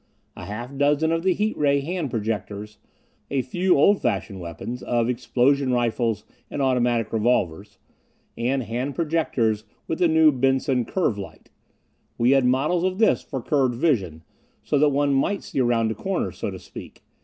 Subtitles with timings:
[0.35, 2.79] A half dozen of the heat ray hand projectors;
[3.29, 7.77] a few old fashioned weapons of explosion rifles and automatic revolvers.
[8.35, 11.51] And hand projectors with the new Benson curve light.
[12.17, 14.23] We had models of this for curved vision,
[14.63, 17.03] so that one might see around a corner, so to speak.